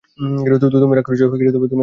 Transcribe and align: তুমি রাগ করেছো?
তুমি 0.11 0.95
রাগ 0.95 1.03
করেছো? 1.03 1.25